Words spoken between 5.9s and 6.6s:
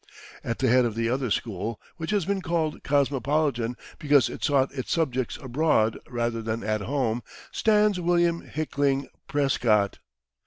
rather